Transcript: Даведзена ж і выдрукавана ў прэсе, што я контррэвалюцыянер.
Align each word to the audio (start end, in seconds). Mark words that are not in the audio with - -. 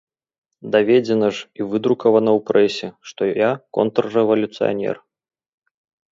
Даведзена 0.75 1.29
ж 1.39 1.43
і 1.59 1.67
выдрукавана 1.73 2.31
ў 2.39 2.47
прэсе, 2.49 2.87
што 3.11 3.21
я 3.29 3.51
контррэвалюцыянер. 3.81 4.95